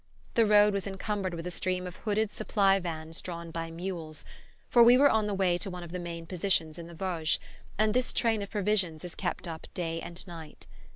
The 0.33 0.47
road 0.47 0.73
was 0.73 0.87
encumbered 0.87 1.35
with 1.35 1.45
a 1.45 1.51
stream 1.51 1.85
of 1.85 1.97
hooded 1.97 2.31
supply 2.31 2.79
vans 2.79 3.21
drawn 3.21 3.51
by 3.51 3.69
mules, 3.69 4.25
for 4.67 4.81
we 4.81 4.97
were 4.97 5.11
on 5.11 5.27
the 5.27 5.33
way 5.35 5.59
to 5.59 5.69
one 5.69 5.83
of 5.83 5.91
the 5.91 5.99
main 5.99 6.25
positions 6.25 6.79
in 6.79 6.87
the 6.87 6.95
Vosges, 6.95 7.37
and 7.77 7.93
this 7.93 8.11
train 8.11 8.41
of 8.41 8.49
provisions 8.49 9.03
is 9.03 9.13
kept 9.13 9.47
up 9.47 9.67
day 9.75 10.01
and 10.01 10.25
night. 10.25 10.65